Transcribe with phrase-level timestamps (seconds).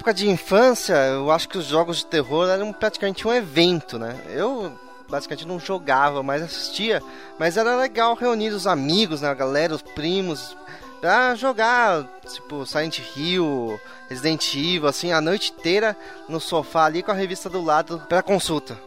[0.00, 4.18] época de infância, eu acho que os jogos de terror eram praticamente um evento, né?
[4.30, 4.72] Eu
[5.10, 7.02] basicamente não jogava, mas assistia,
[7.38, 10.56] mas era legal reunir os amigos, né, a galera, os primos,
[11.02, 13.78] pra jogar, tipo, Silent Hill,
[14.08, 15.94] Resident Evil, assim, a noite inteira
[16.26, 18.78] no sofá ali com a revista do lado pra consulta.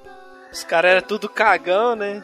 [0.52, 2.24] Os caras eram tudo cagão, né?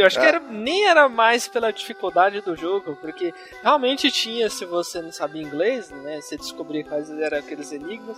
[0.00, 0.22] Eu acho é.
[0.22, 5.12] que era, nem era mais pela dificuldade do jogo, porque realmente tinha, se você não
[5.12, 6.20] sabia inglês, né?
[6.20, 8.16] Você descobria quais eram aqueles enigmas.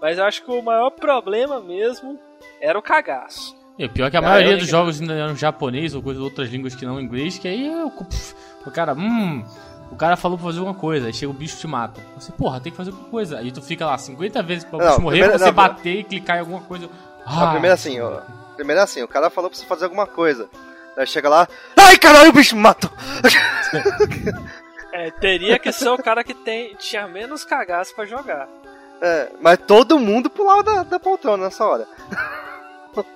[0.00, 2.18] Mas eu acho que o maior problema mesmo
[2.60, 3.56] era o cagaço.
[3.78, 4.38] E o pior é que a Caramba.
[4.38, 7.68] maioria dos jogos ainda eram japonês ou coisas outras línguas que não inglês, que aí
[7.68, 7.92] o,
[8.66, 9.44] o cara, hum,
[9.90, 12.00] o cara falou pra fazer alguma coisa, aí chega o bicho te mata.
[12.18, 13.38] Você, porra, tem que fazer alguma coisa.
[13.38, 15.96] Aí tu fica lá 50 vezes pra o bicho morrer, primeira, pra você não, bater
[15.98, 16.88] e clicar em alguma coisa.
[17.24, 18.20] Ah, primeiro assim, ó,
[18.54, 20.48] primeiro assim, o cara falou pra você fazer alguma coisa.
[20.96, 22.90] Aí chega lá, ai caralho, o bicho me matou!
[24.92, 28.48] É, teria que ser o cara que tem, tinha menos cagaço pra jogar.
[29.00, 31.86] É, mas todo mundo pulava da, da poltrona nessa hora.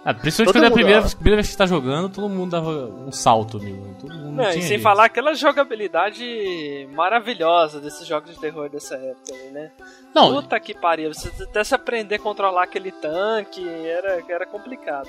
[0.04, 2.68] Ah, principalmente quando é a primeira, primeira, vez que você tá jogando, todo mundo dava
[2.68, 3.94] um salto, meu.
[3.98, 4.82] Todo mundo Não, e sem jeito.
[4.82, 9.70] falar aquela jogabilidade maravilhosa desses jogos de terror dessa época, né?
[10.14, 10.34] Não.
[10.34, 15.08] Puta que pariu, você até se aprender a controlar aquele tanque, era, era complicado.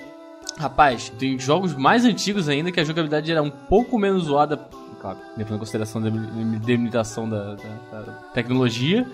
[0.58, 4.58] Rapaz, tem jogos mais antigos ainda que a jogabilidade era um pouco menos zoada,
[5.00, 9.08] claro, levando em consideração da limitação da, da, da tecnologia.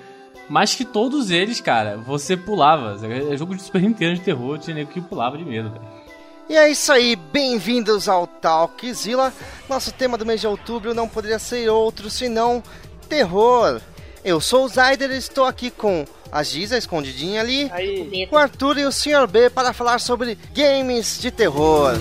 [0.50, 2.98] Mas que todos eles, cara, você pulava.
[3.06, 5.86] É jogo de Super Nintendo de terror, tinha nego que pulava de medo, velho.
[6.50, 9.34] E é isso aí, bem-vindos ao Talkzilla.
[9.68, 12.64] Nosso tema do mês de outubro não poderia ser outro senão
[13.10, 13.82] terror.
[14.28, 18.28] Eu sou o Zayder e estou aqui com a Giza escondidinha ali, aí.
[18.28, 19.26] com o Arthur e o Sr.
[19.26, 21.94] B para falar sobre games de terror.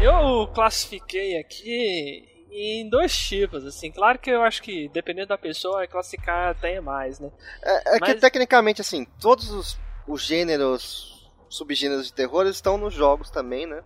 [0.00, 3.90] Eu classifiquei aqui em dois tipos, assim.
[3.90, 7.30] Claro que eu acho que, dependendo da pessoa, classificar até mais, né?
[7.62, 8.14] É, é Mas...
[8.14, 9.78] que, tecnicamente, assim, todos os,
[10.08, 13.82] os gêneros, subgêneros de terror estão nos jogos também, né?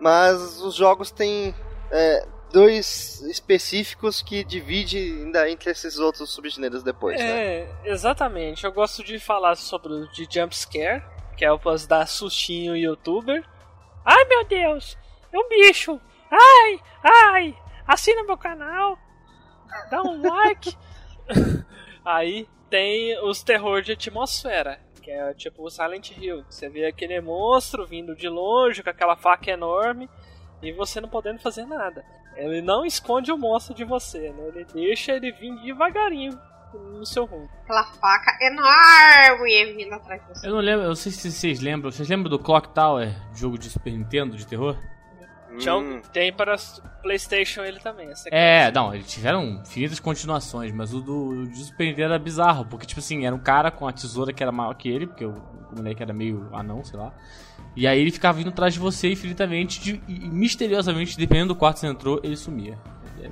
[0.00, 1.54] Mas os jogos têm
[1.90, 7.26] é, dois específicos que divide ainda entre esses outros subgêneros depois, né?
[7.26, 7.72] é, né?
[7.84, 8.64] exatamente.
[8.64, 11.02] Eu gosto de falar sobre o de jumpscare,
[11.36, 13.44] que é o para dar sustinho youtuber.
[14.04, 14.96] Ai, meu Deus!
[15.32, 16.00] É um bicho!
[16.30, 16.80] Ai!
[17.02, 17.56] Ai!
[17.90, 18.96] Assina meu canal!
[19.90, 20.76] Dá um like!
[22.04, 26.44] Aí tem os terror de atmosfera, que é tipo o Silent Hill.
[26.48, 30.08] Você vê aquele monstro vindo de longe com aquela faca enorme
[30.62, 32.04] e você não podendo fazer nada.
[32.36, 34.52] Ele não esconde o monstro de você, né?
[34.54, 36.38] Ele deixa ele vir devagarinho
[36.72, 37.50] no seu rumo.
[37.64, 40.46] Aquela faca enorme vindo atrás de você.
[40.46, 41.90] Eu não lembro, eu não sei se vocês lembram.
[41.90, 44.78] Vocês lembram do Clock Tower, jogo de Super Nintendo de terror?
[45.52, 46.00] Hum.
[46.12, 46.56] Tem para
[47.02, 48.08] PlayStation ele também.
[48.30, 52.86] É, não, eles tiveram infinitas continuações, mas o do, do Super Nintendo era bizarro, porque,
[52.86, 55.32] tipo assim, era um cara com a tesoura que era maior que ele, porque o,
[55.32, 57.12] o moleque era meio anão, sei lá.
[57.76, 61.76] E aí ele ficava vindo atrás de você infinitamente de, e misteriosamente, dependendo do quarto
[61.76, 62.78] que você entrou, ele sumia.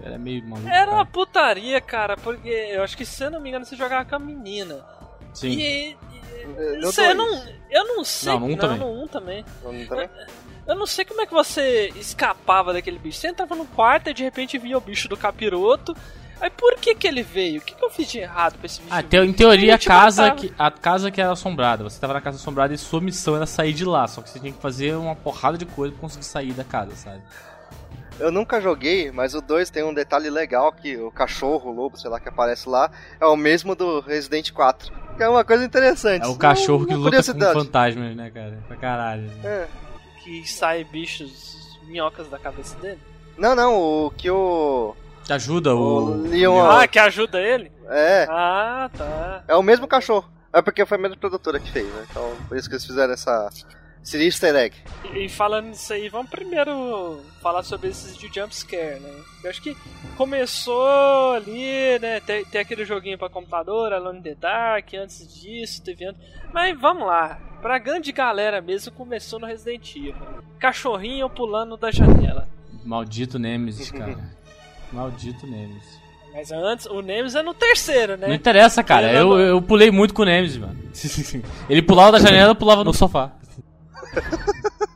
[0.02, 0.68] Era meio maluco.
[0.68, 4.04] Era uma putaria, cara, porque eu acho que, se eu não me engano, você jogava
[4.04, 4.84] com a menina.
[5.32, 5.50] Sim.
[5.50, 5.90] E.
[5.90, 5.96] e
[6.98, 8.32] eu, não, eu não sei.
[8.32, 8.78] Não, no 1 um também.
[8.78, 9.44] No 1 um também.
[9.62, 10.10] No 1 um também?
[10.68, 13.18] Eu não sei como é que você escapava daquele bicho.
[13.18, 15.96] Você entrava no quarto e de repente via o bicho do capiroto.
[16.38, 17.58] Aí por que que ele veio?
[17.58, 18.94] O que, que eu fiz de errado pra esse bicho?
[18.94, 21.82] Ah, te, em teoria a casa, que, a casa que era assombrada.
[21.84, 24.06] Você tava na casa assombrada e sua missão era sair de lá.
[24.06, 26.94] Só que você tinha que fazer uma porrada de coisa pra conseguir sair da casa,
[26.94, 27.22] sabe?
[28.20, 31.96] Eu nunca joguei, mas o 2 tem um detalhe legal que o cachorro, o lobo,
[31.96, 34.92] sei lá, que aparece lá, é o mesmo do Resident 4.
[35.16, 36.24] Que é uma coisa interessante.
[36.24, 38.58] É o cachorro que luta com fantasmas, né, cara?
[38.68, 39.30] Pra caralho.
[39.42, 39.66] É
[40.28, 43.00] que sai bichos, minhocas da cabeça dele?
[43.36, 44.94] Não, não, o que o.
[45.24, 45.78] Que ajuda o.
[45.78, 46.70] o Leon.
[46.70, 47.72] Ah, que ajuda ele?
[47.88, 48.26] É.
[48.28, 49.44] Ah, tá.
[49.48, 50.28] É o mesmo cachorro.
[50.52, 52.06] É porque foi a mesma produtora que fez, né?
[52.10, 53.48] Então, por isso que eles fizeram essa.
[54.08, 54.74] Seria easter egg.
[55.12, 59.10] E, e falando nisso aí, vamos primeiro falar sobre esses de jumpscare, né?
[59.44, 59.76] Eu acho que
[60.16, 62.18] começou ali, né?
[62.20, 66.22] Tem, tem aquele joguinho pra computador, Alone in the Dark, antes disso, teve antes.
[66.54, 67.38] Mas vamos lá.
[67.60, 70.14] Pra grande galera mesmo, começou no Resident Evil.
[70.58, 72.48] Cachorrinho pulando da janela.
[72.86, 74.18] Maldito Nemesis, cara.
[74.90, 76.00] Maldito Nemesis.
[76.32, 78.28] Mas antes, o Nemesis é no terceiro, né?
[78.28, 79.12] Não interessa, cara.
[79.12, 80.78] Eu, eu pulei muito com o Nemesis, mano.
[81.68, 83.32] Ele pulava da janela, eu pulava no sofá.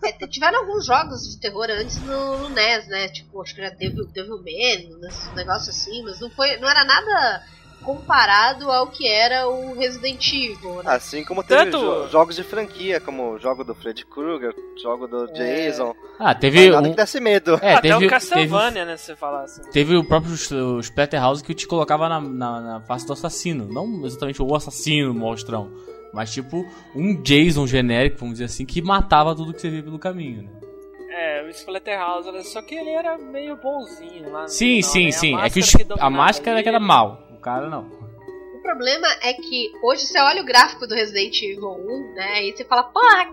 [0.05, 3.09] É, tiveram alguns jogos de terror antes no, no NES, né?
[3.09, 4.97] Tipo, acho que era Devil, Devil Man,
[5.31, 6.57] um negócio assim, mas não foi.
[6.57, 7.43] Não era nada
[7.85, 10.95] comparado ao que era o Resident Evil, né?
[10.95, 15.07] Assim como teve Tanto- jo- jogos de franquia, como o jogo do Freddy Krueger, jogo
[15.09, 15.93] do Jason.
[16.19, 16.91] Ah, teve Nada um.
[16.91, 17.59] que desse medo.
[17.61, 19.63] É, Até teve, o teve, Castlevania, né, se você falar assim.
[19.73, 23.67] teve o próprio o Splatterhouse que te colocava na, na, na face do assassino.
[23.67, 25.71] Não exatamente o assassino monstrão.
[26.13, 29.99] Mas tipo, um Jason genérico, vamos dizer assim, que matava tudo que você via pelo
[29.99, 30.51] caminho, né?
[31.11, 35.11] É, o Splatterhouse, só que ele era meio bonzinho lá Sim, final, sim, né?
[35.13, 35.37] Sim.
[35.41, 37.29] É que, máscara os- a máscara é que era mal.
[37.31, 37.87] O cara não.
[38.57, 42.45] O problema é que hoje você olha o gráfico do Resident Evil 1, né?
[42.47, 43.27] E você fala, porra,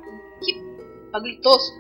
[0.43, 0.61] que
[1.11, 1.75] bagulho tosco.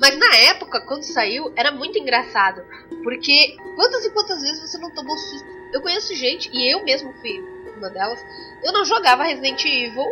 [0.00, 2.62] Mas na época, quando saiu, era muito engraçado.
[3.04, 5.46] Porque quantas e quantas vezes você não tomou susto?
[5.72, 7.40] Eu conheço gente, e eu mesmo fui
[7.76, 8.18] uma delas,
[8.64, 10.04] eu não jogava Resident Evil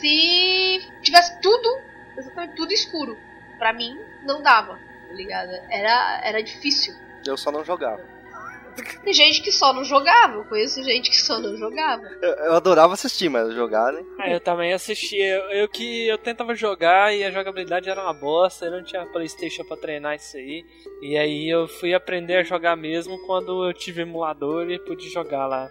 [0.00, 1.78] se tivesse tudo,
[2.16, 3.16] exatamente tudo escuro.
[3.58, 5.50] Pra mim, não dava, tá ligado?
[5.68, 6.94] Era, era difícil.
[7.26, 8.02] Eu só não jogava.
[9.04, 12.02] Tem gente que só não jogava, eu conheço gente que só não jogava.
[12.22, 14.02] Eu, eu adorava assistir, mas jogar, né?
[14.20, 15.34] É, eu também assistia.
[15.34, 19.04] Eu, eu que eu tentava jogar e a jogabilidade era uma bosta, eu não tinha
[19.06, 20.64] Playstation pra treinar isso aí.
[21.02, 25.46] E aí eu fui aprender a jogar mesmo quando eu tive emulador e pude jogar
[25.46, 25.70] lá.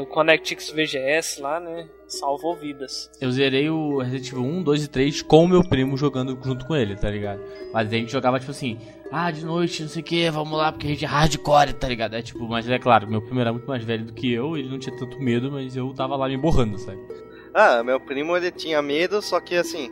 [0.00, 1.88] O ConnectX VGS lá, né?
[2.06, 3.10] Salvou vidas.
[3.18, 6.66] Eu zerei o Resident Evil 1, 2 e 3 com o meu primo jogando junto
[6.66, 7.40] com ele, tá ligado?
[7.72, 8.78] Mas a gente jogava tipo assim,
[9.10, 11.88] ah, de noite, não sei o que, vamos lá, porque a gente é hardcore, tá
[11.88, 12.14] ligado?
[12.14, 14.68] É tipo, mas é claro, meu primo era muito mais velho do que eu, ele
[14.68, 17.00] não tinha tanto medo, mas eu tava lá me borrando, sabe?
[17.54, 19.90] Ah, meu primo ele tinha medo, só que assim,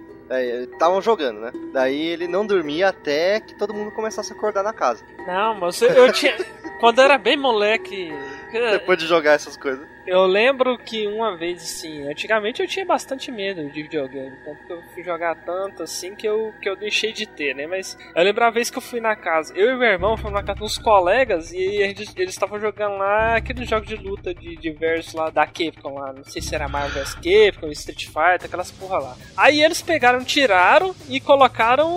[0.73, 1.53] estavam jogando, né?
[1.73, 5.03] Daí ele não dormia até que todo mundo começasse a acordar na casa.
[5.27, 6.37] Não, mas eu, eu tinha.
[6.81, 8.11] Quando eu era bem moleque.
[8.73, 9.87] Depois de jogar essas coisas.
[10.06, 14.73] Eu lembro que uma vez, assim, antigamente eu tinha bastante medo de videogame, tanto que
[14.73, 17.67] eu fui jogar tanto assim que eu, que eu deixei de ter, né?
[17.67, 20.32] Mas eu lembro a vez que eu fui na casa, eu e meu irmão fomos
[20.32, 24.56] na casa dos colegas e gente- eles estavam jogando lá aquele jogo de luta de
[24.56, 28.70] diversos lá da Capcom lá, não sei se era Marvel vs Capcom, Street Fighter, aquelas
[28.73, 29.17] porra lá.
[29.37, 31.88] Aí eles pegaram, tiraram e colocaram,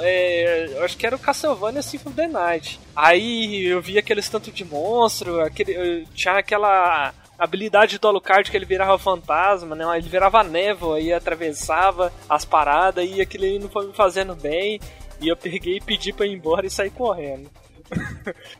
[0.00, 0.37] é,
[0.72, 2.80] eu acho que era o Castlevania Symphony of the Night.
[2.94, 8.64] Aí eu vi aqueles tanto de monstro, aquele, tinha aquela habilidade do Alucard que ele
[8.64, 9.84] virava fantasma, né?
[9.96, 14.80] Ele virava névoa e atravessava as paradas e aquilo não foi me fazendo bem.
[15.20, 17.50] E eu peguei e pedi pra ir embora e sair correndo.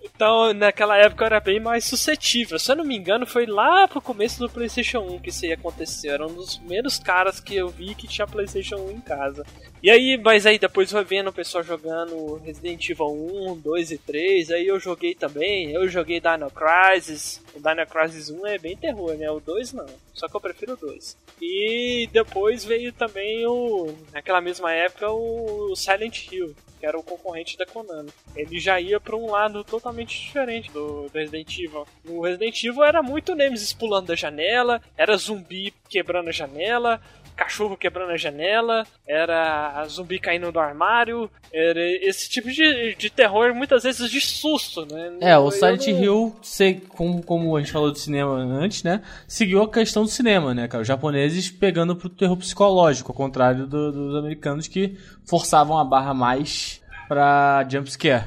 [0.02, 2.58] Então, naquela época eu era bem mais suscetível.
[2.58, 5.52] Se eu não me engano, foi lá pro começo do PlayStation 1 que isso aí
[5.52, 6.12] aconteceu.
[6.12, 9.44] Era um dos primeiros caras que eu vi que tinha PlayStation 1 em casa.
[9.82, 13.98] E aí, mas aí depois foi vendo o pessoal jogando Resident Evil 1, 2 e
[13.98, 14.50] 3.
[14.50, 15.70] Aí eu joguei também.
[15.70, 17.42] Eu joguei Dino Crisis.
[17.54, 19.30] O Dino Crisis 1 é bem terror, né?
[19.30, 19.86] O 2 não.
[20.12, 21.16] Só que eu prefiro o 2.
[21.40, 23.94] E depois veio também o.
[24.12, 26.54] Naquela mesma época, o Silent Hill.
[26.78, 28.10] Que era o concorrente da Konami.
[28.36, 31.86] Ele já ia pra um lado totalmente diferente do, do Resident Evil.
[32.06, 37.00] O Resident Evil era muito Nemesis pulando da janela, era zumbi quebrando a janela,
[37.38, 43.54] cachorro quebrando a janela, era zumbi caindo do armário, era esse tipo de, de terror
[43.54, 45.12] muitas vezes de susto, né?
[45.20, 48.82] É, o Eu Silent não- Hill, sei, como, como a gente falou do cinema antes,
[48.82, 49.00] né?
[49.26, 50.82] Seguiu a questão do cinema, né, cara?
[50.82, 54.96] Os japoneses pegando pro terror psicológico, ao contrário do- dos americanos que
[55.26, 58.24] forçavam a barra mais pra jumpscare.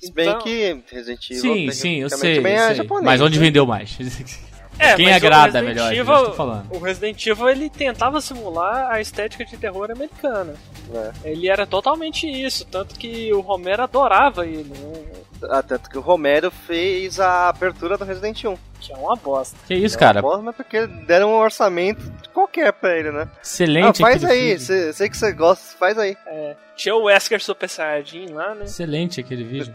[0.00, 2.36] Se bem Então- que Resident Evil Sim, sim, eu sei.
[2.36, 2.74] também eu é sei.
[2.76, 3.04] japonês.
[3.04, 3.44] Mas onde né?
[3.44, 3.96] vendeu mais?
[4.78, 6.66] É, Quem mas o agrada Resident melhor, é que Evil- eu tô falando.
[6.74, 10.54] O Resident Evil ele tentava simular a estética de terror americana.
[10.92, 11.30] É.
[11.30, 15.02] Ele era totalmente isso, tanto que o Romero adorava ele, né?
[15.50, 18.56] Ah, tanto que o Romero fez a abertura do Resident 1.
[18.80, 19.56] que é uma bosta.
[19.66, 20.22] Que isso, É uma cara?
[20.22, 22.02] bosta, mas porque deram um orçamento
[22.32, 23.28] qualquer pra ele, né?
[23.42, 26.16] Excelente ah, faz aí, cê- sei que você gosta, faz aí.
[26.26, 28.64] É, tinha o Wesker Super Saiyajin lá, né?
[28.64, 29.72] Excelente aquele vídeo.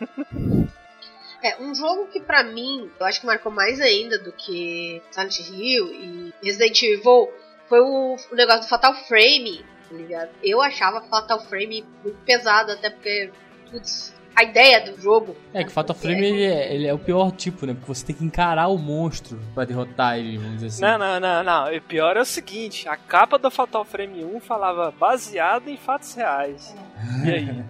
[1.44, 5.40] É, um jogo que pra mim, eu acho que marcou mais ainda do que Silent
[5.40, 7.28] Hill e Resident Evil
[7.68, 10.30] foi o, o negócio do Fatal Frame, tá ligado?
[10.42, 13.30] Eu achava Fatal Frame muito pesado, até porque,
[13.70, 15.36] putz, a ideia do jogo.
[15.52, 17.74] É que o Fatal Frame ele é, ele é o pior tipo, né?
[17.74, 20.80] Porque você tem que encarar o monstro pra derrotar ele, vamos dizer assim.
[20.80, 21.72] Não, não, não, não.
[21.72, 26.14] E pior é o seguinte, a capa do Fatal Frame 1 falava baseado em fatos
[26.14, 26.74] reais.
[27.22, 27.64] E aí?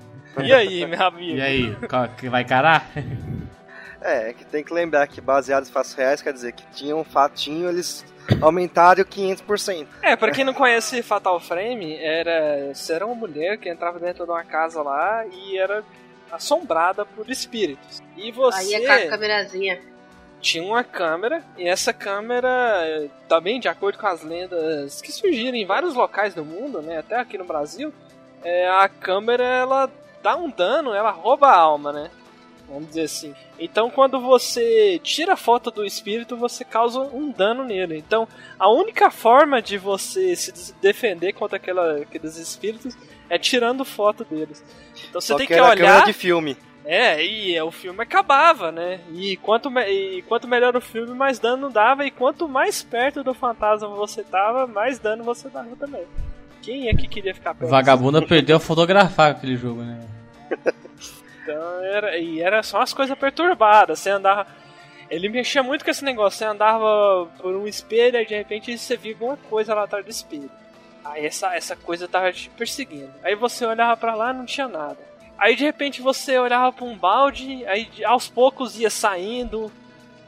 [0.47, 1.39] E aí, meu amigo?
[1.39, 2.91] E aí, qual- que vai encarar?
[4.05, 6.95] É, é que tem que lembrar que baseado em fatos reais quer dizer que tinha
[6.95, 8.05] um fatinho, eles
[8.41, 9.87] aumentaram 500%.
[10.03, 14.25] É, pra quem não conhece Fatal Frame, era, você era uma mulher que entrava dentro
[14.25, 15.83] de uma casa lá e era
[16.31, 18.03] assombrada por espíritos.
[18.17, 19.81] E você Aí é com a câmerazinha.
[20.41, 25.65] tinha uma câmera, e essa câmera, também de acordo com as lendas que surgiram em
[25.65, 27.93] vários locais do mundo, né, até aqui no Brasil,
[28.43, 29.91] é, a câmera ela
[30.23, 32.11] dá um dano, ela rouba a alma, né?
[32.69, 33.35] Vamos dizer assim.
[33.59, 37.97] Então, quando você tira a foto do espírito, você causa um dano nele.
[37.97, 38.27] Então,
[38.59, 42.97] a única forma de você se defender contra aquela, aqueles espíritos
[43.29, 44.63] é tirando foto deles.
[45.09, 46.05] Então, você Só tem que que olhar.
[46.05, 46.57] de filme.
[46.85, 49.01] É, e o filme acabava, né?
[49.15, 52.05] E quanto, e quanto melhor o filme, mais dano dava.
[52.05, 56.05] E quanto mais perto do fantasma você tava, mais dano você dava também.
[56.61, 57.71] Quem é que queria ficar perto?
[57.71, 60.01] Vagabunda perdeu a fotografar aquele jogo, né?
[61.45, 63.99] Então era, e era só umas coisas perturbadas.
[63.99, 64.47] Você andava.
[65.11, 66.39] Ele mexia muito com esse negócio.
[66.39, 70.11] Você andava por um espelho e de repente você via alguma coisa lá atrás do
[70.11, 70.51] espelho.
[71.05, 73.13] Aí essa, essa coisa tava te perseguindo.
[73.23, 74.99] Aí você olhava pra lá não tinha nada.
[75.37, 79.71] Aí de repente você olhava pra um balde, aí aos poucos ia saindo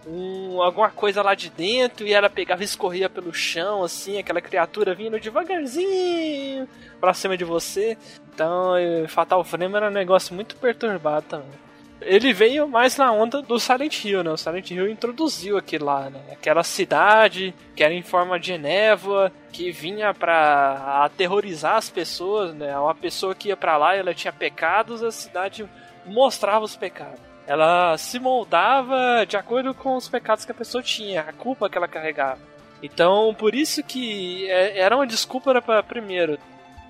[0.06, 4.40] um, alguma coisa lá de dentro e ela pegava e escorria pelo chão, assim, aquela
[4.40, 6.68] criatura vindo devagarzinho
[7.00, 7.98] pra cima de você.
[8.32, 8.74] Então,
[9.08, 11.66] Fatal Frame era um negócio muito perturbado também.
[11.98, 14.30] Ele veio mais na onda do Silent Hill, né?
[14.30, 16.20] O Silent Hill introduziu aquilo lá, né?
[16.30, 22.78] Aquela cidade que era em forma de névoa, que vinha pra aterrorizar as pessoas, né?
[22.78, 25.66] Uma pessoa que ia pra lá e ela tinha pecados, a cidade
[26.04, 27.18] mostrava os pecados.
[27.46, 31.78] Ela se moldava de acordo com os pecados que a pessoa tinha, a culpa que
[31.78, 32.40] ela carregava.
[32.82, 36.38] Então, por isso que é- era uma desculpa para primeiro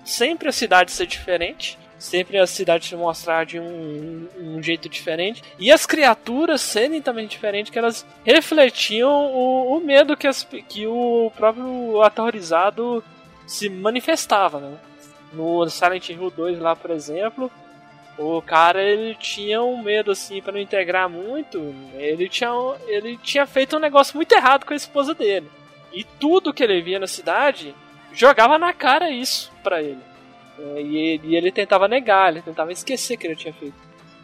[0.03, 5.43] sempre a cidade ser diferente, sempre a cidade se mostrar de um, um jeito diferente,
[5.59, 10.87] e as criaturas serem também diferentes, que elas refletiam o, o medo que, as, que
[10.87, 13.03] o próprio aterrorizado
[13.45, 14.77] se manifestava, né?
[15.33, 17.51] No Silent Hill 2 lá, por exemplo,
[18.17, 22.49] o cara ele tinha um medo assim para não integrar muito, ele tinha,
[22.87, 25.47] ele tinha feito um negócio muito errado com a esposa dele.
[25.93, 27.75] E tudo que ele via na cidade
[28.11, 30.01] jogava na cara isso pra ele.
[30.59, 31.27] É, e, ele.
[31.27, 33.75] e ele tentava negar, ele tentava esquecer que ele tinha feito.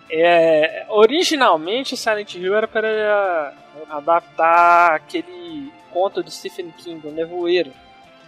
[0.10, 3.54] É, originalmente, Silent Hill era para
[3.90, 7.72] adaptar aquele conto do Stephen King, O Nevoeiro,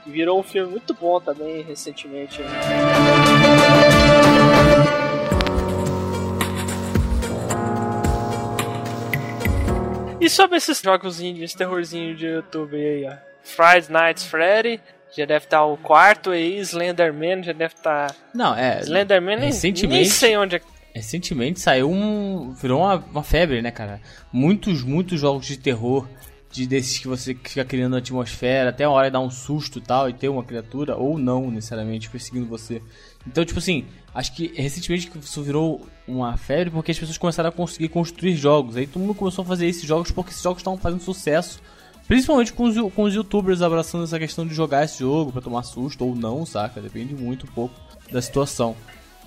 [0.03, 2.41] que virou um filme muito bom também recentemente.
[2.41, 3.54] né?
[10.25, 13.13] E sobre esses jogos indies, terrorzinho de YouTube aí, ó.
[13.43, 14.81] Friday Night Freddy,
[15.15, 18.15] já deve estar o quarto aí, Slenderman já deve estar.
[18.33, 18.79] Não, é.
[18.81, 20.61] Slenderman recentemente- nem sei onde é.
[20.95, 22.53] Recentemente saiu um.
[22.53, 24.01] Virou uma, uma febre, né, cara?
[24.33, 26.07] Muitos, muitos jogos de terror.
[26.49, 29.81] De desses que você fica criando atmosfera, até a hora de dar um susto e
[29.81, 32.81] tal, e ter uma criatura, ou não necessariamente, perseguindo você.
[33.27, 37.49] Então, tipo assim, acho que recentemente que isso virou uma febre porque as pessoas começaram
[37.49, 38.75] a conseguir construir jogos.
[38.75, 41.59] Aí todo mundo começou a fazer esses jogos porque esses jogos estavam fazendo sucesso.
[42.07, 45.63] Principalmente com os, com os youtubers abraçando essa questão de jogar esse jogo pra tomar
[45.63, 46.79] susto ou não, saca?
[46.79, 47.73] Depende muito um pouco
[48.11, 48.75] da situação.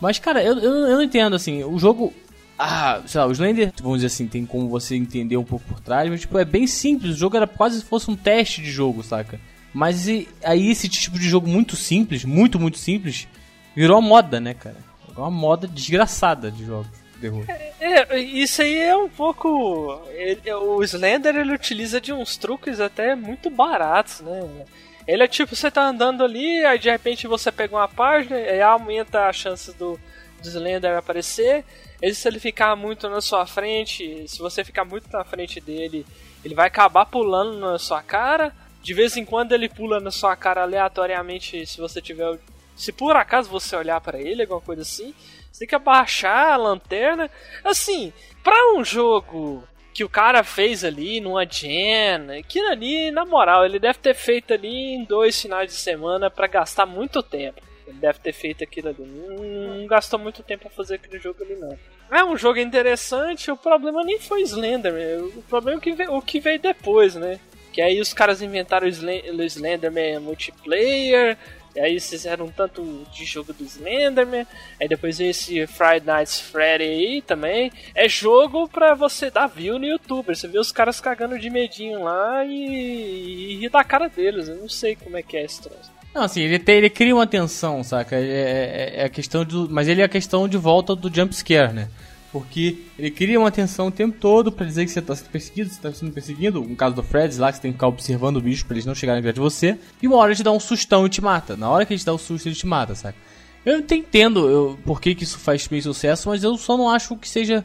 [0.01, 2.13] Mas, cara, eu, eu, eu não entendo, assim, o jogo.
[2.57, 5.81] Ah, sei lá, o Slender, vamos dizer assim, tem como você entender um pouco por
[5.81, 7.15] trás, mas, tipo, é bem simples.
[7.15, 9.41] O jogo era quase se fosse um teste de jogo, saca?
[9.73, 13.29] Mas e, aí esse tipo de jogo muito simples, muito, muito simples,
[13.77, 14.88] virou moda, né, cara?
[15.19, 17.45] Virou uma moda desgraçada de jogos de terror.
[17.81, 20.01] É, isso aí é um pouco.
[20.11, 24.65] ele- o Slender ele utiliza de uns truques até muito baratos, né?
[25.09, 28.61] Ele é tipo, você tá andando ali, aí de repente você pega uma página, aí
[28.63, 29.99] aumenta a chance do,
[30.41, 31.65] do Slender aparecer.
[32.01, 36.07] E se ele ficar muito na sua frente, se você ficar muito na frente dele,
[36.45, 38.55] ele vai acabar pulando na sua cara.
[38.83, 42.39] De vez em quando ele pula na sua cara aleatoriamente, se você tiver.
[42.79, 45.13] Se por acaso você olhar pra ele, alguma coisa assim.
[45.51, 47.29] Você tem que abaixar a lanterna.
[47.65, 53.65] Assim, pra um jogo que o cara fez ali numa gen, aquilo ali, na moral,
[53.67, 57.61] ele deve ter feito ali em dois finais de semana pra gastar muito tempo.
[57.85, 59.03] Ele deve ter feito aquilo ali.
[59.03, 61.77] Não, não gastou muito tempo pra fazer aquele jogo ali, não.
[62.11, 66.15] É um jogo interessante, o problema nem foi Slenderman, o problema é o que veio,
[66.15, 67.41] o que veio depois, né?
[67.73, 71.37] Que aí os caras inventaram o Slen- o Slenderman multiplayer,
[71.79, 74.47] aí fizeram um tanto de jogo do Slenderman,
[74.81, 77.73] aí depois esse Friday Night Freddy aí também.
[77.95, 82.03] É jogo pra você dar view no YouTube, você vê os caras cagando de medinho
[82.05, 85.63] lá e, e rir da cara deles, eu não sei como é que é esse
[85.63, 85.99] troço.
[86.15, 88.17] Não, assim, ele, tem, ele cria uma tensão, saca?
[88.17, 89.69] É, é, é a questão do.
[89.71, 91.89] Mas ele é a questão de volta do jumpscare, né?
[92.31, 95.71] Porque ele cria uma tensão o tempo todo pra dizer que você tá sendo perseguido,
[95.71, 96.61] você tá sendo perseguido.
[96.61, 98.85] No caso do Fred lá, que você tem que ficar observando o bicho pra eles
[98.85, 99.79] não chegarem perto de você.
[100.03, 101.57] E uma hora ele te dá um sustão e te mata.
[101.57, 103.17] Na hora que ele te dá o susto, ele te mata, saca?
[103.65, 106.91] Eu até entendo eu, por que, que isso faz meio sucesso, mas eu só não
[106.91, 107.65] acho que seja.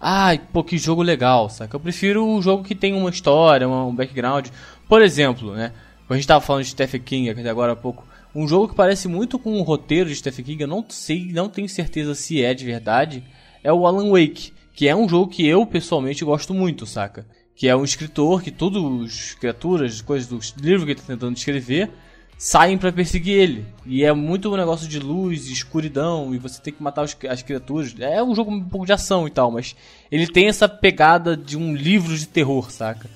[0.00, 1.74] Ai, pô, que jogo legal, saca?
[1.74, 4.48] Eu prefiro o jogo que tem uma história, um background.
[4.88, 5.72] Por exemplo, né?
[6.08, 8.06] A gente tava falando de Stephen King até agora há pouco.
[8.34, 11.48] Um jogo que parece muito com o roteiro de Stephen King, eu não sei, não
[11.48, 13.24] tenho certeza se é de verdade,
[13.64, 14.52] é o Alan Wake.
[14.74, 17.26] que é um jogo que eu pessoalmente gosto muito, saca?
[17.56, 21.36] Que é um escritor que todos os criaturas, coisas do livro que ele tá tentando
[21.36, 21.90] escrever,
[22.36, 23.66] saem para perseguir ele.
[23.86, 27.94] E é muito um negócio de luz, escuridão, e você tem que matar as criaturas.
[27.98, 29.76] É um jogo um pouco de ação e tal, mas
[30.10, 33.08] ele tem essa pegada de um livro de terror, saca?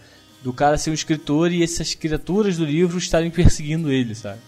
[0.43, 4.38] Do cara ser um escritor e essas criaturas do livro estarem perseguindo ele, sabe?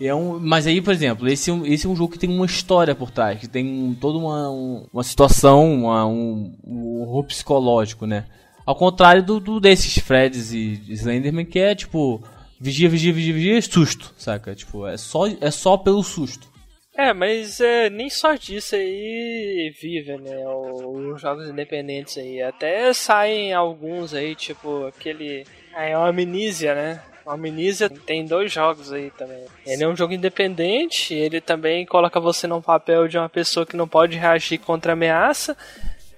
[0.00, 2.46] É um, mas aí, por exemplo, esse, é esse é um jogo que tem uma
[2.46, 4.48] história por trás, que tem toda uma,
[4.92, 8.24] uma situação, uma, um, um horror psicológico, né?
[8.64, 12.22] Ao contrário do, do desses Freds e Slenderman, que é tipo,
[12.58, 14.54] vigia, vigia, vigia, vigia, susto, saca?
[14.54, 16.48] Tipo, é só, é só pelo susto.
[16.96, 20.46] É, mas é, nem só disso aí vive, né?
[20.46, 22.42] Os jogos independentes aí.
[22.42, 25.44] Até saem alguns aí, tipo aquele.
[25.74, 27.02] É uma amnísia, né?
[27.24, 29.44] O Amnesia tem dois jogos aí também.
[29.66, 33.76] Ele é um jogo independente, ele também coloca você num papel de uma pessoa que
[33.76, 35.56] não pode reagir contra ameaça,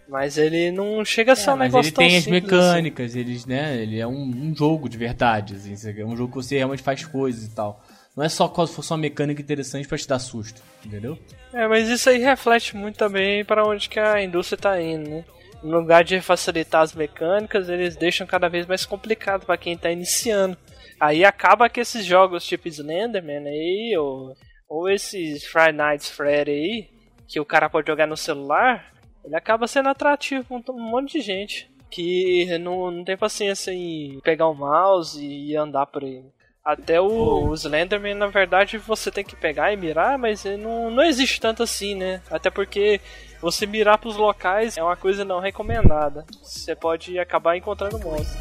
[0.09, 2.31] mas ele não chega a ser é, um negócio ele tem as assim.
[2.31, 3.21] mecânicas, assim.
[3.21, 6.57] eles, né, ele é um, um, jogo de verdade, assim, é um jogo que você
[6.57, 7.83] realmente faz coisas e tal.
[8.15, 11.19] Não é só se fosse uma mecânica interessante para te dar susto, entendeu?
[11.53, 15.25] É, mas isso aí reflete muito também para onde que a indústria tá indo, né?
[15.63, 19.91] No lugar de facilitar as mecânicas, eles deixam cada vez mais complicado para quem tá
[19.91, 20.59] iniciando.
[21.03, 24.37] Aí acaba que esses jogos tipo Slenderman aí, ou,
[24.69, 26.91] ou esses Friday Nights Freddy aí,
[27.27, 28.93] que o cara pode jogar no celular,
[29.25, 34.21] ele acaba sendo atrativo para um monte de gente que não, não tem paciência em
[34.23, 36.23] pegar o um mouse e andar por aí.
[36.65, 41.03] Até o, o Slenderman, na verdade, você tem que pegar e mirar, mas não, não
[41.03, 42.23] existe tanto assim, né?
[42.31, 43.01] Até porque
[43.41, 46.25] você mirar para os locais é uma coisa não recomendada.
[46.41, 48.41] Você pode acabar encontrando monstros.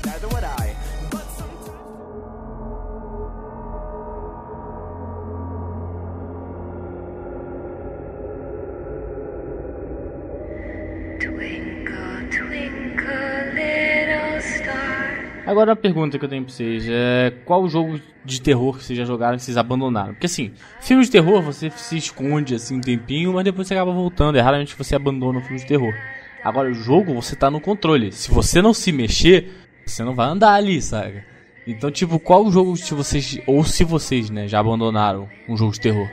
[15.51, 18.97] Agora a pergunta que eu tenho pra vocês é qual jogo de terror que vocês
[18.97, 20.13] já jogaram que vocês abandonaram?
[20.13, 23.91] Porque assim, filme de terror você se esconde assim um tempinho, mas depois você acaba
[23.91, 24.37] voltando.
[24.37, 25.93] É raramente você abandona um filme de terror.
[26.41, 28.13] Agora o jogo você tá no controle.
[28.13, 29.51] Se você não se mexer,
[29.85, 31.21] você não vai andar ali, sabe?
[31.67, 35.81] Então, tipo, qual jogo se vocês ou se vocês, né, já abandonaram um jogo de
[35.81, 36.09] terror?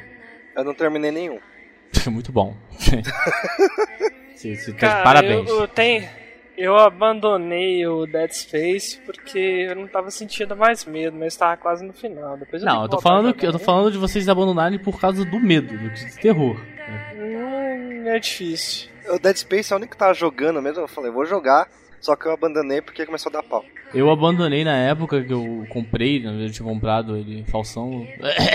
[0.57, 1.39] Eu não terminei nenhum.
[2.11, 2.57] Muito bom.
[4.35, 5.49] Você Cara, parabéns.
[5.49, 6.09] Eu, eu, tenho,
[6.59, 11.87] eu abandonei o Dead Space porque eu não tava sentindo mais medo, mas estava quase
[11.87, 12.37] no final.
[12.37, 15.25] Depois eu não, eu tô falando que eu tô falando de vocês abandonarem por causa
[15.25, 16.61] do medo, do terror.
[17.15, 18.91] Hum, é difícil.
[19.09, 20.81] O Dead Space é o único que tava jogando mesmo.
[20.81, 21.69] Eu falei, vou jogar.
[22.01, 23.65] Só que eu abandonei porque começou a dar pau.
[23.95, 28.07] Eu abandonei na época que eu comprei, eu tinha comprado ele falsão.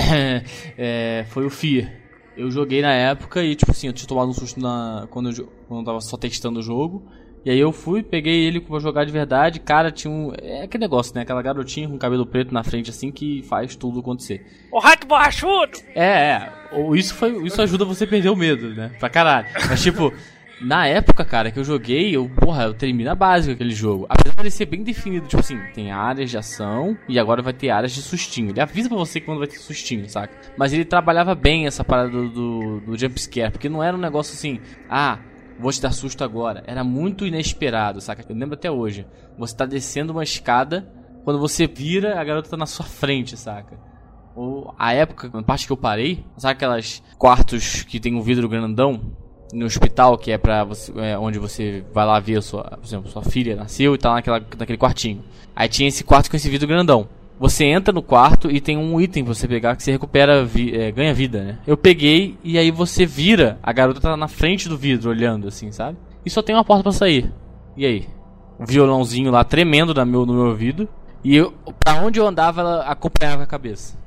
[0.78, 1.92] é, foi o Fear.
[2.36, 5.48] Eu joguei na época e, tipo assim, eu tinha tomado um susto na, quando, eu,
[5.68, 7.04] quando eu tava só testando o jogo.
[7.46, 9.60] E aí eu fui, peguei ele pra jogar de verdade.
[9.60, 10.32] Cara, tinha um.
[10.42, 11.22] É aquele negócio, né?
[11.22, 14.46] Aquela garotinha com cabelo preto na frente, assim, que faz tudo acontecer.
[14.72, 15.80] O rato borrachudo!
[15.94, 16.52] É, é.
[16.96, 18.92] Isso, foi, isso ajuda você a perder o medo, né?
[19.00, 19.48] Pra caralho.
[19.70, 20.14] Mas, tipo,
[20.62, 24.06] na época, cara, que eu joguei, eu, porra, eu terminei a básica aquele jogo.
[24.08, 27.70] Apesar de ser bem definido, tipo assim, tem áreas de ação e agora vai ter
[27.70, 28.52] áreas de sustinho.
[28.52, 30.34] Ele avisa pra você quando vai ter sustinho, saca?
[30.58, 34.34] Mas ele trabalhava bem essa parada do, do, do jumpscare, porque não era um negócio
[34.34, 35.20] assim, ah,
[35.60, 36.64] vou te dar susto agora.
[36.68, 38.26] Era muito inesperado, saca?
[38.28, 39.06] Eu lembro até hoje.
[39.38, 40.88] Você tá descendo uma escada,
[41.24, 43.78] quando você vira, a garota tá na sua frente, saca?
[44.36, 48.50] Ou a época, na parte que eu parei, sabe aquelas quartos que tem um vidro
[48.50, 49.14] grandão?
[49.54, 53.10] no hospital, que é para você, é, onde você vai lá ver sua, por exemplo,
[53.10, 55.24] sua filha nasceu e tá naquela, naquele quartinho.
[55.56, 57.08] Aí tinha esse quarto com esse vidro grandão.
[57.44, 60.74] Você entra no quarto e tem um item pra você pegar que você recupera, vi,
[60.80, 61.60] é, ganha vida, né?
[61.68, 65.70] Eu peguei e aí você vira, a garota tá na frente do vidro olhando assim,
[65.70, 65.98] sabe?
[66.26, 67.30] E só tem uma porta para sair.
[67.76, 68.08] E aí?
[68.58, 70.88] Um violãozinho lá tremendo no meu, no meu ouvido.
[71.22, 71.52] E eu,
[71.84, 73.98] pra onde eu andava, ela acompanhava a cabeça.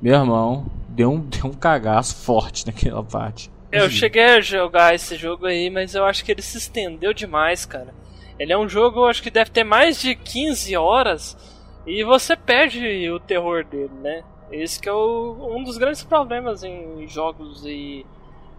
[0.00, 3.50] Meu irmão, deu um, deu um cagaço forte naquela parte.
[3.70, 7.66] Eu cheguei a jogar esse jogo aí, mas eu acho que ele se estendeu demais,
[7.66, 7.92] cara.
[8.38, 11.36] Ele é um jogo, eu acho que deve ter mais de 15 horas
[11.86, 14.24] e você perde o terror dele, né?
[14.50, 18.04] Esse que é o, um dos grandes problemas em jogos e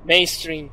[0.05, 0.69] mainstream.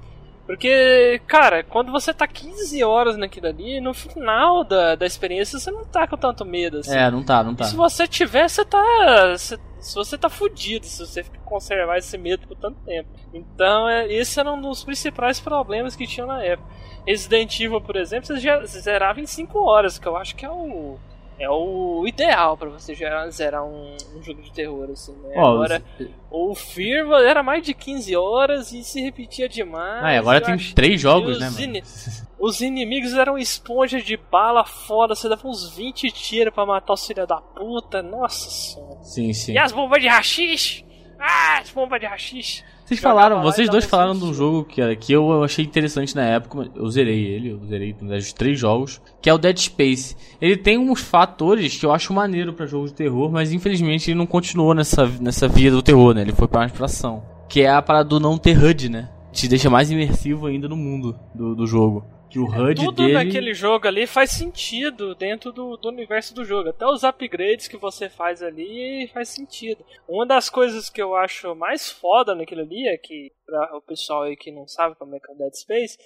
[0.46, 5.70] Porque, cara, quando você tá 15 horas naquilo ali, no final da, da experiência você
[5.70, 6.94] não tá com tanto medo assim.
[6.94, 7.64] É, não tá, não tá.
[7.64, 9.32] E se você tiver, você tá.
[9.36, 13.08] Você, se você tá fudido se você conservar esse medo por tanto tempo.
[13.32, 16.68] Então, é, esse era um dos principais problemas que tinham na época.
[17.06, 20.98] Resident Evil, por exemplo, você zerava em 5 horas, que eu acho que é o
[21.44, 25.34] é o ideal pra você já zerar um, um jogo de terror, assim, né?
[25.36, 25.82] Ó, Agora,
[26.30, 30.04] o Fear era mais de 15 horas e se repetia demais.
[30.04, 31.82] Ah, e agora tem três jogos, os né, mano?
[32.36, 37.06] Os inimigos eram esponja de bala foda, você dava uns 20 tiros pra matar os
[37.06, 39.02] filha da puta, nossa senhora.
[39.02, 39.52] Sim, sim.
[39.52, 40.84] E as bombas de rachixe?
[41.18, 42.62] Ah, as bombas de rachixe.
[42.84, 46.70] Vocês falaram, vocês dois falaram de um jogo que, que eu achei interessante na época,
[46.74, 50.14] eu zerei ele, eu zerei os três jogos, que é o Dead Space.
[50.38, 54.18] Ele tem uns fatores que eu acho maneiro pra jogo de terror, mas infelizmente ele
[54.18, 56.20] não continuou nessa, nessa via do terror, né?
[56.20, 57.22] Ele foi pra mais pra ação.
[57.48, 59.08] Que é a parada do não ter HUD, né?
[59.32, 62.04] Te deixa mais imersivo ainda no mundo do, do jogo.
[62.34, 63.12] Que o HUD Tudo dele...
[63.12, 66.70] naquele jogo ali faz sentido dentro do, do universo do jogo.
[66.70, 69.84] Até os upgrades que você faz ali faz sentido.
[70.08, 74.22] Uma das coisas que eu acho mais foda naquilo ali é que, pra o pessoal
[74.22, 75.96] aí que não sabe como é que é o Dead Space,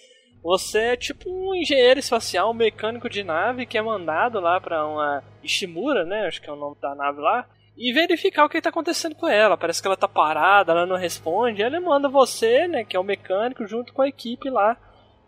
[0.42, 4.86] você é tipo um engenheiro espacial, um mecânico de nave que é mandado lá pra
[4.86, 6.26] uma Ishimura, né?
[6.26, 7.48] Acho que é o nome da nave lá.
[7.74, 9.56] E verificar o que está acontecendo com ela.
[9.56, 11.62] Parece que ela tá parada, ela não responde.
[11.62, 14.76] Ele manda você, né, que é o mecânico, junto com a equipe lá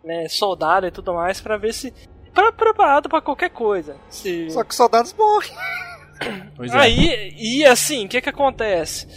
[0.03, 1.93] né, soldado e tudo mais, pra ver se.
[2.33, 3.95] Pra, preparado pra qualquer coisa.
[4.09, 4.49] Se...
[4.49, 5.51] Só que os soldados morrem.
[6.55, 6.77] Pois é.
[6.77, 9.07] Aí, e assim, o que que acontece?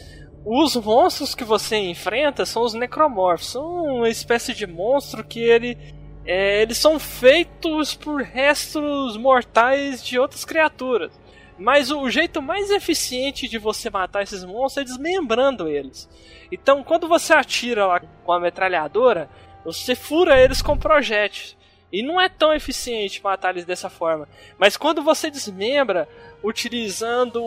[0.42, 3.48] Os monstros que você enfrenta são os necromorphs.
[3.48, 3.62] São
[3.96, 5.76] uma espécie de monstro que ele.
[6.24, 11.12] é, eles são feitos por restos mortais de outras criaturas.
[11.58, 16.08] Mas o jeito mais eficiente de você matar esses monstros é desmembrando eles.
[16.50, 19.28] Então, quando você atira lá com a metralhadora,
[19.64, 21.56] você fura eles com projéteis.
[21.92, 24.28] E não é tão eficiente matar eles dessa forma.
[24.58, 26.08] Mas quando você desmembra
[26.42, 27.40] utilizando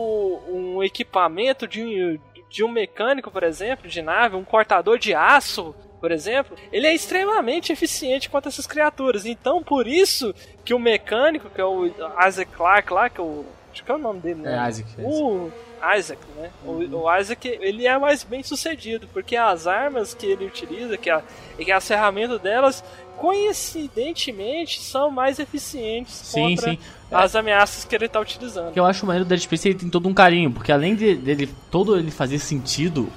[0.48, 5.74] um equipamento de um, de um mecânico, por exemplo, de nave, um cortador de aço,
[6.00, 9.26] por exemplo, ele é extremamente eficiente contra essas criaturas.
[9.26, 11.86] Então, por isso que o mecânico, que é o
[12.26, 13.44] Isaac Clarke lá, que é o.
[13.70, 14.64] Acho que é o nome dele, né?
[14.64, 14.88] É Isaac.
[14.98, 15.04] é.
[15.04, 15.52] O
[15.98, 16.50] Isaac, né?
[16.64, 16.72] O,
[17.04, 21.22] o Isaac, ele é mais bem sucedido, porque as armas que ele utiliza, que, a,
[21.56, 22.82] que as ferramentas delas,
[23.16, 26.78] coincidentemente, são mais eficientes Sim, contra sim.
[27.10, 28.72] as ameaças que ele está utilizando.
[28.72, 31.14] Que eu acho maneiro do Dead Space ele tem todo um carinho, porque além de-
[31.16, 33.08] dele todo ele fazer sentido,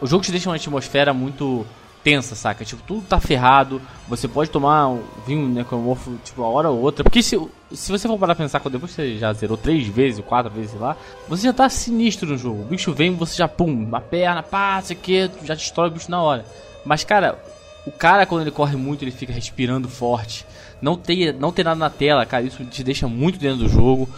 [0.00, 1.66] o, o jogo te deixa uma atmosfera muito
[2.04, 2.64] tensa, saca?
[2.64, 7.02] Tipo, tudo tá ferrado, você pode tomar um vinho necromorfo, tipo, uma hora ou outra.
[7.02, 7.36] Porque se,
[7.72, 10.80] se você for parar pra pensar, depois você já zerou três vezes, quatro vezes, sei
[10.80, 12.62] lá, você já tá sinistro no jogo.
[12.62, 16.10] O bicho vem, você já, pum, uma perna, pá, sei que, já destrói o bicho
[16.10, 16.44] na hora.
[16.84, 17.42] Mas, cara,
[17.86, 20.44] o cara, quando ele corre muito, ele fica respirando forte.
[20.82, 24.08] Não ter, não ter nada na tela, cara, isso te deixa muito dentro do jogo.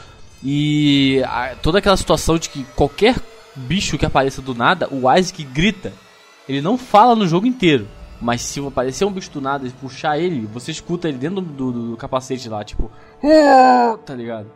[0.45, 3.15] E a- toda aquela situação de que qualquer
[3.55, 5.93] bicho que apareça do nada, o Isaac grita.
[6.49, 7.87] Ele não fala no jogo inteiro.
[8.21, 11.71] Mas se aparecer um bicho do nada e puxar ele, você escuta ele dentro do,
[11.73, 12.91] do- do capacete lá, tipo.
[13.23, 14.51] "Ah", Tá ligado?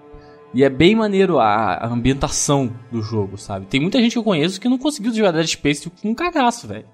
[0.54, 3.66] E é bem maneiro a, a ambientação do jogo, sabe?
[3.66, 6.66] Tem muita gente que eu conheço que não conseguiu jogar Dead Space com um cagaço,
[6.66, 6.86] velho.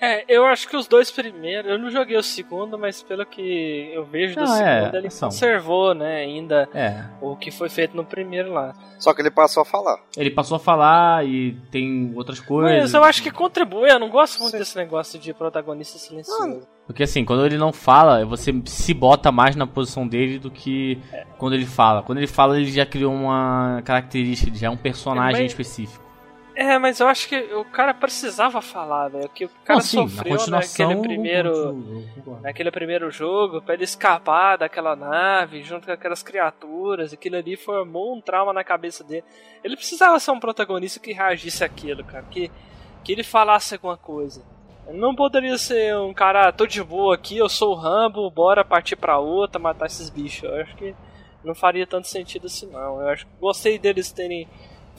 [0.00, 3.90] É, eu acho que os dois primeiros, eu não joguei o segundo, mas pelo que
[3.92, 5.28] eu vejo do Não, é, segundo, ele são.
[5.28, 7.04] conservou, né, ainda É.
[7.20, 8.72] o que foi feito no primeiro lá.
[8.98, 9.98] Só que ele passou a falar.
[10.16, 12.80] Ele passou a falar e tem outras coisas.
[12.82, 16.66] Mas eu acho que contribui, eu não gosto muito desse negócio de protagonista silencioso.
[16.86, 20.98] Porque assim, quando ele não fala, você se bota mais na posição dele do que
[21.38, 22.02] quando ele fala.
[22.02, 26.09] Quando ele fala, ele já criou uma característica, ele já é um personagem Mas- específico.
[26.62, 30.36] É, mas eu acho que o cara precisava falar, velho, que o cara sim, sofreu
[30.48, 31.48] naquele primeiro...
[31.48, 32.42] eu concordo.
[32.42, 38.14] naquele primeiro jogo, pra ele escapar daquela nave junto com aquelas criaturas, aquilo ali formou
[38.14, 39.24] um trauma na cabeça dele.
[39.64, 42.50] Ele precisava ser um protagonista que reagisse àquilo, cara, que,
[43.02, 44.42] que ele falasse alguma coisa.
[44.86, 48.30] Ele não poderia ser um cara, "Ah, tô de boa aqui, eu sou o Rambo,
[48.30, 50.42] bora partir pra outra, matar esses bichos.
[50.42, 50.94] Eu acho que
[51.42, 53.00] não faria tanto sentido assim, não.
[53.00, 54.46] Eu acho que gostei deles terem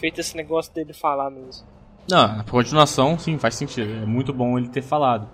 [0.01, 1.65] feito esse negócio dele falar mesmo.
[2.09, 3.89] Não, na continuação, sim, faz sentido.
[4.03, 5.29] É muito bom ele ter falado.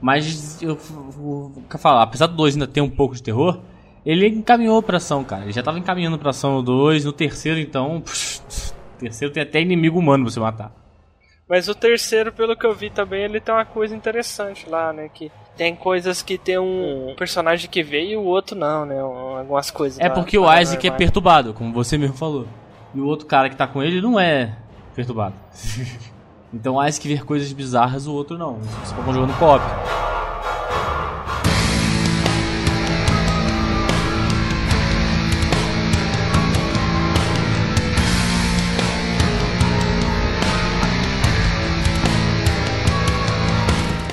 [0.00, 3.60] Mas eu vou falar, apesar do 2 ainda ter um pouco de terror,
[4.06, 5.42] ele encaminhou pra ação, cara.
[5.42, 7.94] Ele já tava encaminhando pra ação no 2, no terceiro então.
[7.98, 10.72] no terceiro tem até inimigo humano pra você matar.
[11.48, 15.10] Mas o terceiro, pelo que eu vi também, ele tem uma coisa interessante lá, né?
[15.12, 19.02] Que tem coisas que tem um personagem que veio e o outro não, né?
[19.02, 19.98] um- Algumas coisas.
[20.00, 20.50] É porque o.
[20.60, 22.46] Isaac é perturbado, como você mesmo falou.
[22.94, 24.56] E o outro cara que tá com ele não é
[24.94, 25.34] perturbado.
[26.54, 28.54] então o Isaac vê coisas bizarras, o outro não.
[28.54, 29.64] Vocês ficam jogando co-op.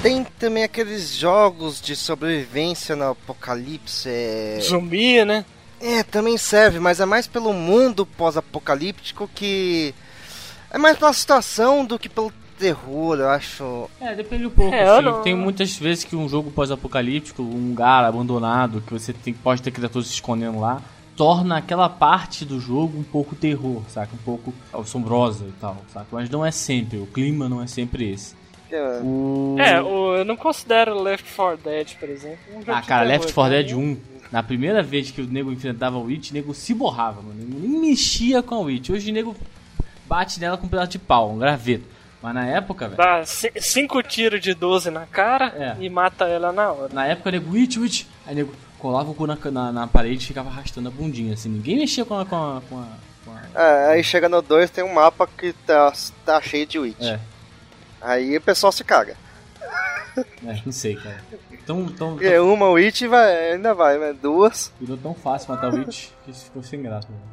[0.02, 4.10] Tem também aqueles jogos de sobrevivência no apocalipse.
[4.10, 4.60] É...
[4.60, 5.46] Zumbi, né?
[5.82, 9.94] É, também serve, mas é mais pelo mundo pós-apocalíptico que.
[10.72, 13.89] É mais pela situação do que pelo terror, eu acho.
[14.00, 14.74] É, depende um pouco.
[14.74, 15.02] É, assim.
[15.06, 19.62] não- Tem muitas vezes que um jogo pós-apocalíptico, um lugar abandonado, que você tem, pode
[19.62, 20.82] ter criaturas se escondendo lá,
[21.17, 24.13] torna aquela parte do jogo um pouco terror, saca?
[24.13, 26.06] Um pouco assombrosa e tal, saca?
[26.12, 28.36] Mas não é sempre, o clima não é sempre esse.
[28.72, 29.56] É, O...
[29.60, 32.38] É, o- eu não considero Left 4 Dead, por exemplo.
[32.52, 34.00] Um jogo Ah, cara, terror, Left 4 pra Dead mim.
[34.17, 37.36] 1, na primeira vez que o nego enfrentava o Witch, o nego se borrava, mano.
[37.44, 38.89] Nem mexia com a Witch.
[38.89, 39.36] Hoje o nego
[40.08, 41.84] bate nela com um pedaço de pau, um graveto.
[42.22, 42.98] Mas na época, velho.
[42.98, 45.48] Dá 5 tiros de 12 na cara
[45.80, 45.84] É.
[45.84, 46.94] e mata ela na hora.
[46.94, 48.06] Na época, o nego, Witch, Witch.
[48.26, 51.34] Aí o nego colava o cu na, na, na parede e ficava arrastando a bundinha,
[51.34, 51.50] assim.
[51.50, 52.26] Ninguém mexia com a.
[52.26, 52.88] Com a, com a,
[53.26, 55.91] com a- É, aí chega no 2 tem um mapa que tá,
[56.26, 57.02] tá cheio de witch.
[57.02, 57.20] É,
[58.00, 59.15] Aí o pessoal se caga.
[60.17, 61.24] é, não sei, cara.
[61.65, 64.74] Tão, tão, Porque uma witch vai, ainda vai, mas duas.
[64.80, 67.08] virou tão fácil matar o Witch que ficou sem graça.
[67.10, 67.32] Mano.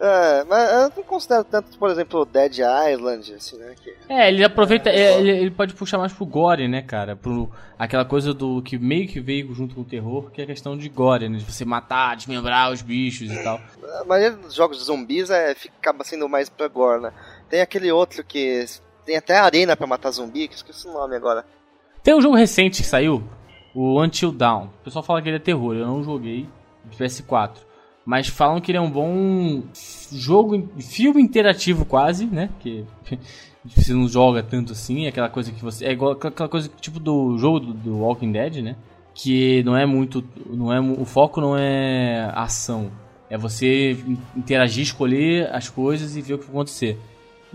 [0.00, 3.74] É, mas eu não considero tanto, por exemplo, Dead Island, assim, né?
[3.80, 3.94] Que...
[4.08, 4.90] É, ele aproveita.
[4.90, 7.14] é, ele, ele pode puxar mais pro gore, né, cara?
[7.16, 10.46] Pro, aquela coisa do que meio que veio junto com o terror, que é a
[10.48, 11.38] questão de gore, né?
[11.38, 13.60] De você matar, desmembrar os bichos e tal.
[14.00, 17.12] A maioria dos jogos de zumbis é, fica- acaba sendo mais pra gore, né?
[17.48, 18.66] Tem aquele outro que
[19.06, 21.46] tem até arena pra matar zumbi, que eu esqueci o nome agora.
[22.02, 23.22] Tem um jogo recente que saiu,
[23.74, 24.66] o Until Dawn.
[24.66, 26.46] O pessoal fala que ele é terror, eu não joguei
[26.90, 27.56] de PS4.
[28.06, 29.62] Mas falam que ele é um bom
[30.12, 32.50] jogo, filme interativo quase, né?
[32.60, 32.84] Que
[33.64, 35.86] você não joga tanto assim, é aquela coisa que você.
[35.86, 38.76] É igual aquela coisa tipo do jogo do, do Walking Dead, né?
[39.14, 40.22] Que não é muito.
[40.50, 42.90] Não é, o foco não é ação.
[43.30, 46.98] É você in- interagir, escolher as coisas e ver o que vai acontecer.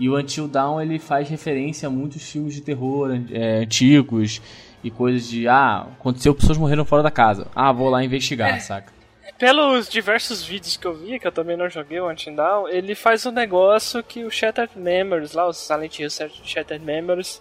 [0.00, 4.40] E o Until Dawn ele faz referência a muitos filmes de terror é, antigos
[4.82, 7.46] e coisas de ah, aconteceu, pessoas morreram fora da casa.
[7.54, 8.92] Ah, vou lá investigar, saca?
[9.38, 12.94] Pelos diversos vídeos que eu vi, que eu também não joguei o Until Dawn, ele
[12.94, 17.40] faz um negócio que o Shattered Memories, lá, o Silent Hill Shattered Memories,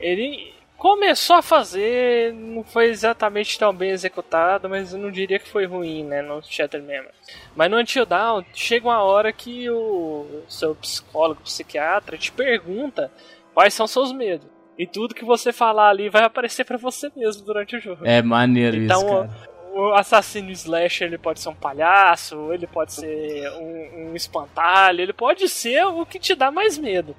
[0.00, 5.48] ele começou a fazer, não foi exatamente tão bem executado, mas eu não diria que
[5.48, 7.14] foi ruim, né, no Shattered Memories.
[7.54, 13.12] Mas no Until Dawn, chega uma hora que o seu psicólogo, psiquiatra, te pergunta
[13.54, 14.57] quais são seus medos.
[14.78, 18.06] E tudo que você falar ali vai aparecer pra você mesmo durante o jogo.
[18.06, 19.30] É maneiro Então, isso, cara.
[19.74, 25.12] o assassino slasher ele pode ser um palhaço, ele pode ser um, um espantalho, ele
[25.12, 27.16] pode ser o que te dá mais medo.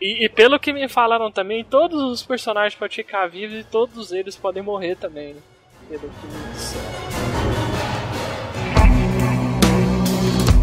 [0.00, 4.10] E, e pelo que me falaram também, todos os personagens podem ficar vivos e todos
[4.12, 5.40] eles podem morrer também, né?
[5.88, 6.88] Pelo que me disseram.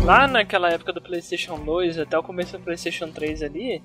[0.03, 3.81] Lá naquela época do PlayStation 2 até o começo do PlayStation 3 ali,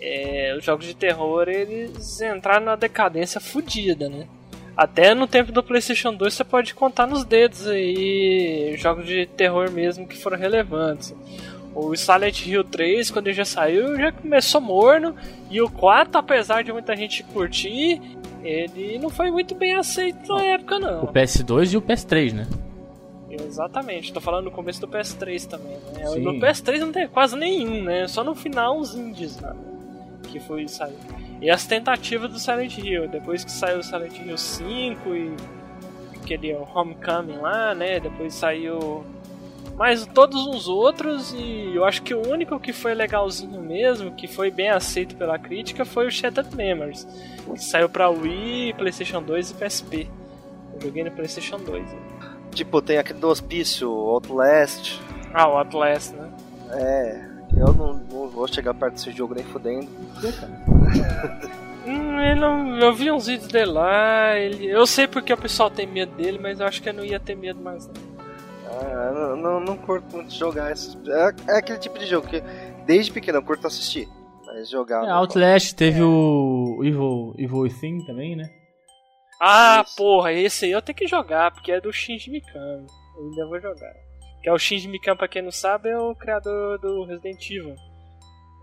[0.00, 4.26] é, os jogos de terror eles entraram numa decadência fodida, né?
[4.76, 9.70] Até no tempo do PlayStation 2 você pode contar nos dedos aí jogos de terror
[9.70, 11.14] mesmo que foram relevantes.
[11.74, 15.14] O Silent Hill 3, quando ele já saiu, já começou morno.
[15.50, 18.00] E o 4, apesar de muita gente curtir,
[18.42, 21.06] ele não foi muito bem aceito na época, O não.
[21.06, 22.46] PS2 e o PS3, né?
[23.30, 26.04] Exatamente, tô falando no começo do PS3 também, né?
[26.18, 28.08] No PS3 não tem quase nenhum, né?
[28.08, 29.54] Só no final os indies né?
[30.30, 30.96] Que foi sair.
[31.40, 35.36] E as tentativas do Silent Hill, depois que saiu o Silent Hill 5 e
[36.22, 37.98] aquele Homecoming lá, né?
[37.98, 39.04] Depois saiu
[39.76, 44.28] mais todos uns outros e eu acho que o único que foi legalzinho mesmo, que
[44.28, 47.06] foi bem aceito pela crítica, foi o Shattered Memories,
[47.54, 50.08] que saiu pra Wii, PlayStation 2 e PSP.
[50.74, 51.82] Eu joguei no PlayStation 2.
[51.82, 51.98] né?
[52.52, 55.00] Tipo, tem aquele do Hospício, Outlast.
[55.32, 56.30] Ah, o Atlas, né?
[56.72, 59.88] É, eu não, não vou chegar perto desse jogo nem fudendo.
[61.86, 65.70] Hum, ele não, eu vi uns vídeos dele lá, ele, eu sei porque o pessoal
[65.70, 67.94] tem medo dele, mas eu acho que eu não ia ter medo mais não.
[68.66, 70.96] Ah, eu não, não, não curto muito jogar esses.
[71.08, 72.42] É, é aquele tipo de jogo que
[72.86, 74.08] desde pequeno eu curto assistir.
[74.46, 75.04] Mas jogar.
[75.04, 78.48] É, Outlast teve o Evil, Evil Within também, né?
[79.40, 79.96] Ah, Isso.
[79.96, 82.86] porra, esse aí eu tenho que jogar, porque é do Shinji Mikami.
[83.16, 84.09] Eu ainda vou jogar.
[84.42, 87.74] Que é o Shinji Mikami, pra quem não sabe, é o criador do Resident Evil.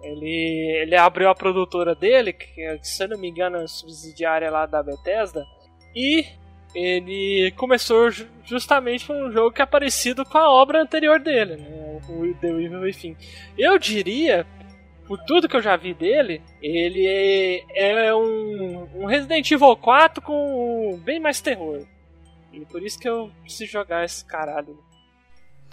[0.04, 4.66] Ele, ele abriu a produtora dele, que se eu não me engano é subsidiária lá
[4.66, 5.44] da Bethesda,
[5.96, 6.26] e
[6.76, 11.56] ele começou ju- justamente com um jogo que é parecido com a obra anterior dele,
[11.58, 12.00] né?
[12.10, 13.18] o The Evil Within.
[13.58, 14.46] Eu diria,
[15.08, 20.22] por tudo que eu já vi dele, ele é, é um, um Resident Evil 4
[20.22, 21.86] com bem mais terror.
[22.54, 24.78] E por isso que eu preciso jogar esse caralho.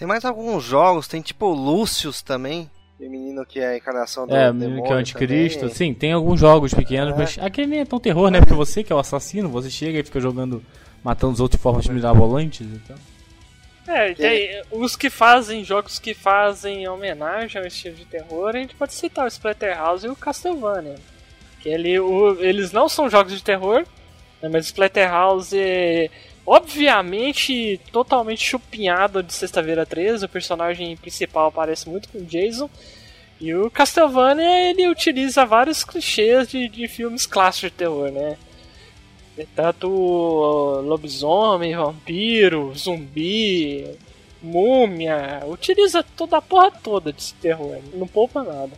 [0.04, 2.70] Tem mais alguns jogos, tem tipo o Lucius também.
[3.00, 5.60] O menino que é a encarnação do É, o demônio menino que é o anticristo.
[5.60, 5.74] também.
[5.74, 7.16] Sim, tem alguns jogos pequenos, É.
[7.16, 8.38] mas aquele nem é tão terror, né?
[8.40, 10.62] Porque você que é o assassino, você chega e fica jogando,
[11.02, 12.98] matando os outros de formas mirabolantes e tal.
[13.88, 18.74] É, tem os que fazem jogos que fazem homenagem ao estilo de terror, a gente
[18.74, 20.96] pode citar o Splatterhouse e o Castlevania.
[21.60, 23.86] Que ele, o, eles não são jogos de terror,
[24.42, 26.10] né, mas o Splatterhouse é
[26.46, 32.68] obviamente totalmente chupinhado de Sexta-feira 13, o personagem principal parece muito com o Jason.
[33.40, 38.36] E o Castlevania ele utiliza vários clichês de, de filmes clássicos de terror, né?
[39.56, 39.88] Tanto
[40.84, 43.98] lobisomem, vampiro, zumbi,
[44.40, 48.70] múmia, utiliza toda a porra toda de terror, não poupa nada.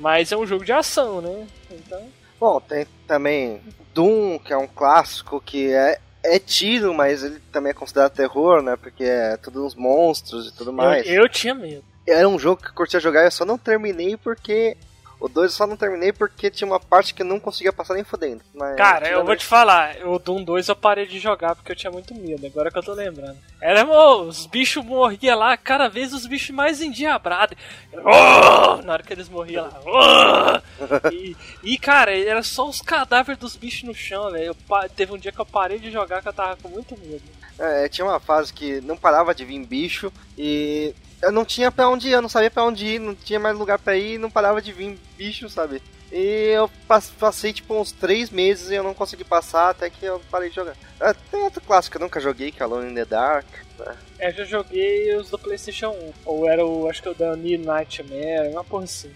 [0.00, 1.46] Mas é um jogo de ação, né?
[1.70, 2.00] Então.
[2.40, 3.60] Bom, tem também
[3.92, 8.62] Doom, que é um clássico que é, é tiro, mas ele também é considerado terror,
[8.62, 8.76] né?
[8.76, 11.06] Porque é tudo uns monstros e tudo mais.
[11.06, 11.84] Eu, eu tinha medo.
[12.06, 14.76] Era um jogo que eu curtia jogar, eu só não terminei porque
[15.20, 17.94] o 2 eu só não terminei porque tinha uma parte que eu não conseguia passar
[17.94, 18.42] nem fodendo.
[18.76, 21.90] Cara, eu vou te falar, o Doom 2 eu parei de jogar porque eu tinha
[21.90, 23.36] muito medo, agora que eu tô lembrando.
[23.60, 27.58] Era, oh, os bichos morriam lá, cada vez os bichos mais endiabrados.
[27.92, 30.62] Oh, na hora que eles morriam lá.
[31.04, 34.56] Oh, e, e, cara, era só os cadáveres dos bichos no chão, velho.
[34.94, 37.22] Teve um dia que eu parei de jogar que eu tava com muito medo.
[37.58, 41.88] É, tinha uma fase que não parava de vir bicho e eu não tinha pra
[41.88, 44.30] onde ir, eu não sabia pra onde ir, não tinha mais lugar pra ir, não
[44.30, 45.82] parava de vir bicho, sabe?
[46.10, 46.70] E eu
[47.18, 50.56] passei tipo uns três meses e eu não consegui passar até que eu parei de
[50.56, 50.74] jogar.
[50.98, 53.46] Ah, tem outro clássico que eu nunca joguei, que é Alone in the Dark.
[53.78, 53.96] Né?
[54.18, 56.12] É, já joguei os do Playstation 1.
[56.24, 59.12] Ou era o, acho que o da New Nightmare, uma porra assim.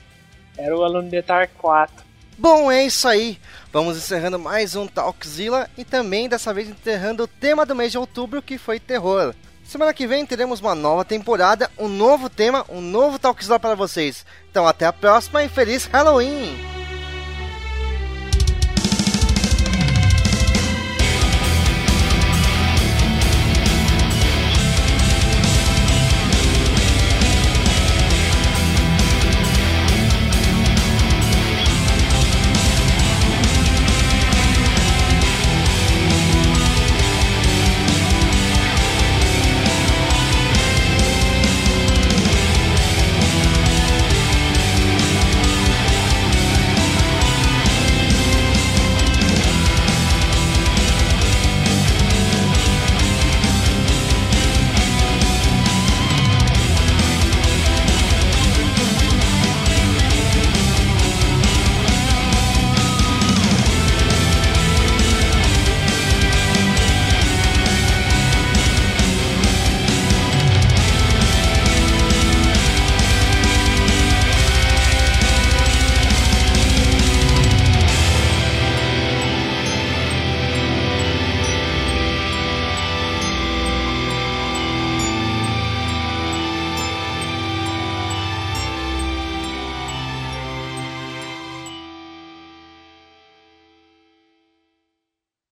[0.56, 2.04] Era o Alone in the Dark 4.
[2.36, 3.38] Bom, é isso aí.
[3.72, 7.98] Vamos encerrando mais um Talkzilla e também dessa vez encerrando o tema do mês de
[7.98, 9.34] outubro que foi terror.
[9.72, 14.22] Semana que vem teremos uma nova temporada, um novo tema, um novo Talkzilla para vocês.
[14.50, 16.71] Então até a próxima e feliz Halloween!